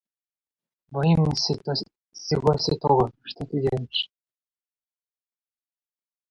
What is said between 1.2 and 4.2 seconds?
всего святого, что ты делаешь!?